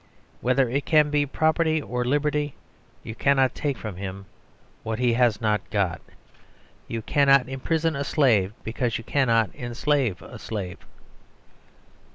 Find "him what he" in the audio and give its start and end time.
3.97-5.13